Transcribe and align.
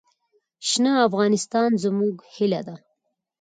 شنه 0.69 0.93
افغانستان 1.07 1.69
زموږ 1.83 2.15
هیله 2.33 2.61
ده. 2.67 2.75